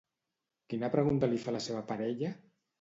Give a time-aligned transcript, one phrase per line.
[0.73, 2.35] Quina pregunta li fa la seva parella?